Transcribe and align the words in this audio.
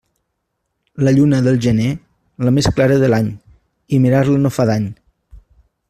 La 1.07 1.11
lluna 1.17 1.41
del 1.47 1.59
gener, 1.65 1.91
la 2.47 2.55
més 2.57 2.71
clara 2.79 2.97
de 3.05 3.13
l'any, 3.15 3.31
i 3.95 4.01
mirar-la 4.07 4.41
no 4.47 4.55
fa 4.57 4.67
dany. 4.73 4.93